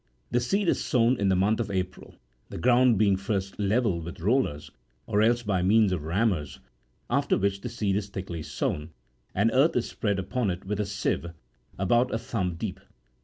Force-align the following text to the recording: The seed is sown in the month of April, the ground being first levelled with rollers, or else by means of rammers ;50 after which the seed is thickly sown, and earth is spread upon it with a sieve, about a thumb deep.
The 0.31 0.39
seed 0.39 0.67
is 0.67 0.83
sown 0.83 1.19
in 1.19 1.29
the 1.29 1.35
month 1.35 1.59
of 1.59 1.69
April, 1.69 2.15
the 2.49 2.57
ground 2.57 2.97
being 2.97 3.17
first 3.17 3.59
levelled 3.59 4.03
with 4.03 4.19
rollers, 4.19 4.71
or 5.05 5.21
else 5.21 5.43
by 5.43 5.61
means 5.61 5.91
of 5.91 6.01
rammers 6.05 6.55
;50 6.55 6.65
after 7.11 7.37
which 7.37 7.61
the 7.61 7.69
seed 7.69 7.95
is 7.95 8.09
thickly 8.09 8.41
sown, 8.41 8.93
and 9.35 9.51
earth 9.53 9.75
is 9.75 9.87
spread 9.87 10.17
upon 10.17 10.49
it 10.49 10.65
with 10.65 10.79
a 10.79 10.87
sieve, 10.87 11.27
about 11.77 12.11
a 12.11 12.17
thumb 12.17 12.55
deep. 12.55 12.79